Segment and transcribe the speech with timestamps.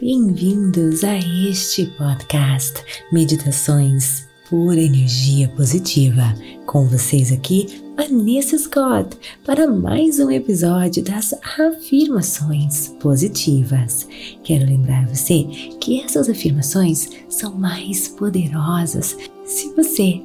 [0.00, 6.34] Bem-vindos a este podcast Meditações por Energia Positiva.
[6.66, 14.08] Com vocês aqui, Vanessa Scott, para mais um episódio das afirmações positivas.
[14.42, 15.44] Quero lembrar você
[15.78, 20.20] que essas afirmações são mais poderosas se você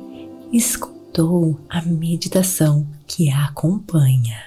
[0.51, 4.46] escutou a meditação que a acompanha.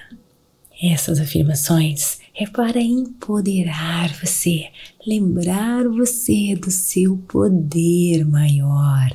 [0.83, 4.69] Essas afirmações é para empoderar você,
[5.07, 9.11] lembrar você do seu poder maior.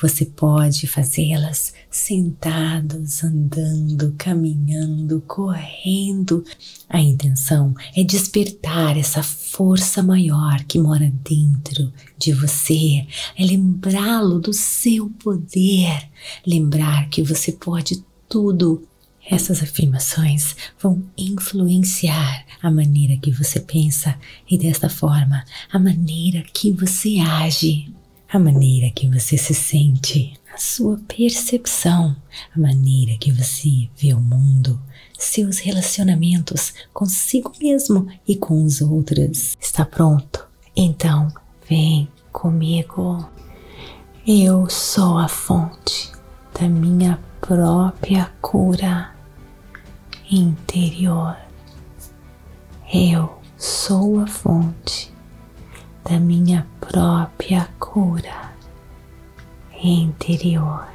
[0.00, 6.44] Você pode fazê-las sentados, andando, caminhando, correndo.
[6.88, 13.04] A intenção é despertar essa força maior que mora dentro de você,
[13.36, 16.08] é lembrá-lo do seu poder,
[16.46, 18.86] lembrar que você pode tudo
[19.30, 24.18] essas afirmações vão influenciar a maneira que você pensa
[24.48, 27.92] e, desta forma, a maneira que você age,
[28.32, 32.16] a maneira que você se sente, a sua percepção,
[32.54, 34.80] a maneira que você vê o mundo,
[35.18, 39.56] seus relacionamentos consigo mesmo e com os outros.
[39.60, 40.46] Está pronto?
[40.74, 41.28] Então,
[41.68, 43.28] vem comigo.
[44.26, 46.12] Eu sou a fonte
[46.58, 49.17] da minha própria cura
[50.30, 51.36] interior.
[52.92, 55.12] Eu sou a fonte
[56.04, 58.52] da minha própria cura
[59.82, 60.86] interior.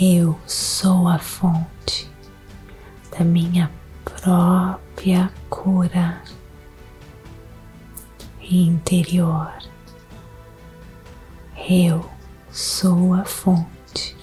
[0.00, 2.10] Eu sou a fonte
[3.10, 3.70] da minha
[4.04, 6.22] própria cura
[8.40, 9.52] interior.
[11.68, 12.08] Eu
[12.50, 14.16] sou a fonte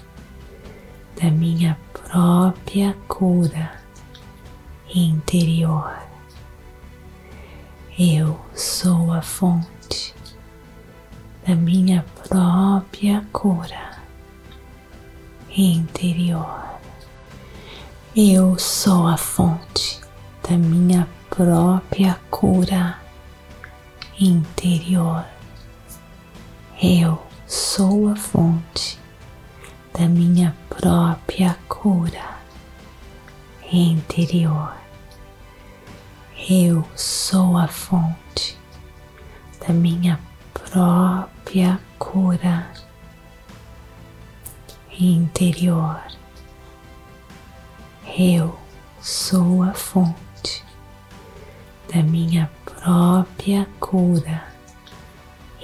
[1.21, 1.77] da minha
[2.15, 3.73] própria cura
[4.87, 5.97] interior.
[7.99, 10.15] Eu sou a fonte
[11.45, 13.99] da minha própria cura
[15.57, 16.79] interior.
[18.15, 19.99] Eu sou a fonte
[20.49, 22.97] da minha própria cura
[24.17, 25.25] interior.
[26.81, 29.04] Eu sou a fonte
[29.97, 32.37] da minha própria cura
[33.71, 34.75] interior.
[36.49, 38.57] Eu sou a fonte
[39.65, 40.19] da minha
[40.53, 42.67] própria cura
[44.99, 46.01] interior.
[48.17, 48.59] Eu
[49.01, 50.63] sou a fonte
[51.93, 54.43] da minha própria cura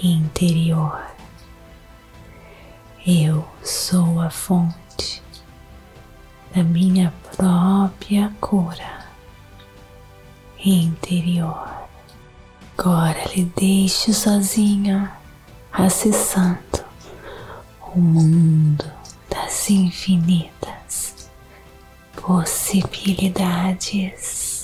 [0.01, 1.20] interior.
[3.06, 5.22] Eu sou a fonte
[6.56, 9.07] da minha própria cura
[10.63, 11.67] interior.
[12.78, 15.11] Agora lhe deixo sozinha,
[15.73, 16.85] acessando
[17.95, 18.85] o mundo
[19.28, 21.28] das infinitas
[22.16, 24.60] possibilidades.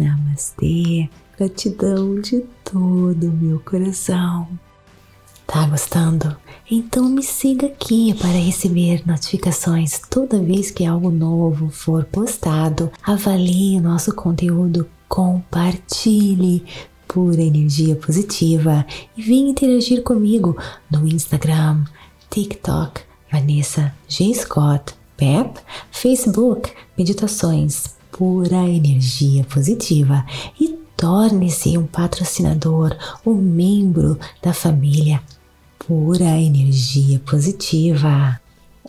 [0.00, 1.08] Namastê,
[1.38, 4.48] gratidão de todo o meu coração.
[5.46, 6.36] Tá gostando?
[6.70, 12.90] Então me siga aqui para receber notificações toda vez que algo novo for postado.
[13.02, 16.64] Avalie nosso conteúdo, compartilhe,
[17.08, 18.86] pura energia positiva
[19.16, 20.56] e vem interagir comigo
[20.88, 21.84] no Instagram,
[22.30, 23.00] TikTok,
[23.30, 24.32] Vanessa G.
[24.32, 25.60] Scott, PEP,
[25.90, 30.24] Facebook, Meditações Pura Energia Positiva
[30.60, 35.22] e torne-se um patrocinador, um membro da família
[35.78, 38.40] Pura Energia Positiva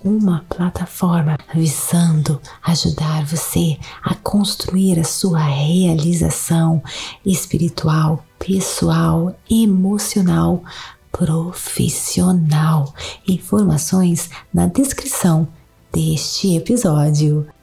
[0.03, 6.81] uma plataforma visando ajudar você a construir a sua realização
[7.25, 10.63] espiritual, pessoal, emocional,
[11.11, 12.93] profissional.
[13.27, 15.47] Informações na descrição
[15.93, 17.47] deste episódio.